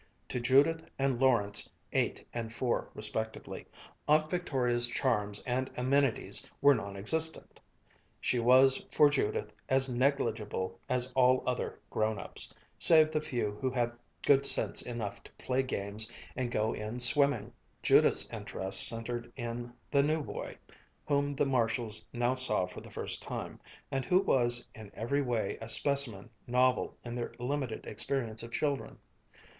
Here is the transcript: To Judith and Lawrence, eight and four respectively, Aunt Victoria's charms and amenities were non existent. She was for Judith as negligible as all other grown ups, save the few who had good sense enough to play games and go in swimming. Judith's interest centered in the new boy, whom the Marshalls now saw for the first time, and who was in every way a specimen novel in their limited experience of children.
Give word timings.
To 0.29 0.39
Judith 0.39 0.89
and 0.97 1.21
Lawrence, 1.21 1.69
eight 1.93 2.25
and 2.33 2.51
four 2.51 2.89
respectively, 2.95 3.67
Aunt 4.07 4.31
Victoria's 4.31 4.87
charms 4.87 5.43
and 5.45 5.69
amenities 5.77 6.49
were 6.59 6.73
non 6.73 6.97
existent. 6.97 7.59
She 8.19 8.39
was 8.39 8.83
for 8.89 9.11
Judith 9.11 9.53
as 9.69 9.93
negligible 9.93 10.79
as 10.89 11.11
all 11.15 11.43
other 11.45 11.79
grown 11.91 12.17
ups, 12.17 12.51
save 12.79 13.11
the 13.11 13.21
few 13.21 13.51
who 13.61 13.69
had 13.69 13.91
good 14.25 14.43
sense 14.43 14.81
enough 14.81 15.23
to 15.23 15.31
play 15.33 15.61
games 15.61 16.11
and 16.35 16.49
go 16.49 16.73
in 16.73 16.99
swimming. 16.99 17.53
Judith's 17.83 18.27
interest 18.33 18.87
centered 18.87 19.31
in 19.35 19.71
the 19.91 20.01
new 20.01 20.23
boy, 20.23 20.57
whom 21.05 21.35
the 21.35 21.45
Marshalls 21.45 22.03
now 22.11 22.33
saw 22.33 22.65
for 22.65 22.81
the 22.81 22.89
first 22.89 23.21
time, 23.21 23.59
and 23.91 24.03
who 24.03 24.17
was 24.19 24.67
in 24.73 24.89
every 24.95 25.21
way 25.21 25.59
a 25.61 25.67
specimen 25.67 26.31
novel 26.47 26.97
in 27.05 27.13
their 27.13 27.35
limited 27.37 27.85
experience 27.85 28.41
of 28.41 28.51
children. 28.51 28.97